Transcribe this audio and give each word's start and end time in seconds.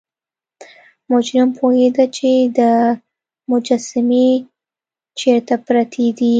مجرم 1.11 1.49
پوهیده 1.57 2.05
چې 2.15 2.29
مجسمې 3.51 4.29
چیرته 5.19 5.55
پرتې 5.65 6.07
دي. 6.17 6.29